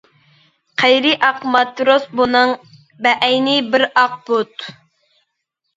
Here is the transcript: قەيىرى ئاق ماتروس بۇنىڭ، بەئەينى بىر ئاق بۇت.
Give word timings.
قەيىرى 0.83 1.11
ئاق 1.27 1.43
ماتروس 1.57 2.07
بۇنىڭ، 2.21 2.57
بەئەينى 3.09 3.55
بىر 3.71 3.89
ئاق 3.93 4.21
بۇت. 4.33 4.71